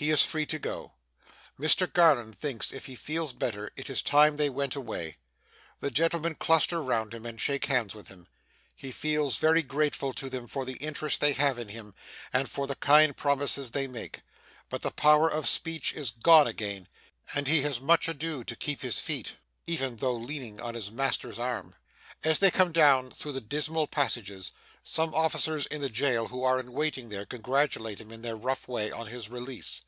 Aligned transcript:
He 0.00 0.10
is 0.10 0.22
free 0.24 0.46
to 0.46 0.60
go. 0.60 0.92
Mr 1.58 1.92
Garland 1.92 2.38
thinks, 2.38 2.70
if 2.70 2.86
he 2.86 2.94
feels 2.94 3.32
better, 3.32 3.72
it 3.74 3.90
is 3.90 4.00
time 4.00 4.36
they 4.36 4.48
went 4.48 4.76
away. 4.76 5.16
The 5.80 5.90
gentlemen 5.90 6.36
cluster 6.36 6.80
round 6.80 7.12
him, 7.12 7.26
and 7.26 7.40
shake 7.40 7.64
hands 7.64 7.96
with 7.96 8.06
him. 8.06 8.28
He 8.76 8.92
feels 8.92 9.38
very 9.38 9.60
grateful 9.64 10.12
to 10.12 10.30
them 10.30 10.46
for 10.46 10.64
the 10.64 10.76
interest 10.76 11.20
they 11.20 11.32
have 11.32 11.58
in 11.58 11.66
him, 11.66 11.96
and 12.32 12.48
for 12.48 12.68
the 12.68 12.76
kind 12.76 13.16
promises 13.16 13.72
they 13.72 13.88
make; 13.88 14.20
but 14.68 14.82
the 14.82 14.92
power 14.92 15.28
of 15.28 15.48
speech 15.48 15.92
is 15.94 16.12
gone 16.12 16.46
again, 16.46 16.86
and 17.34 17.48
he 17.48 17.62
has 17.62 17.80
much 17.80 18.06
ado 18.06 18.44
to 18.44 18.54
keep 18.54 18.82
his 18.82 19.00
feet, 19.00 19.34
even 19.66 19.96
though 19.96 20.14
leaning 20.14 20.60
on 20.60 20.74
his 20.74 20.92
master's 20.92 21.40
arm. 21.40 21.74
As 22.22 22.38
they 22.38 22.52
come 22.52 22.72
through 23.10 23.32
the 23.32 23.40
dismal 23.40 23.88
passages, 23.88 24.52
some 24.84 25.12
officers 25.12 25.66
of 25.66 25.80
the 25.80 25.90
jail 25.90 26.28
who 26.28 26.44
are 26.44 26.60
in 26.60 26.70
waiting 26.72 27.08
there, 27.08 27.26
congratulate 27.26 28.00
him, 28.00 28.12
in 28.12 28.22
their 28.22 28.36
rough 28.36 28.68
way, 28.68 28.92
on 28.92 29.08
his 29.08 29.28
release. 29.28 29.82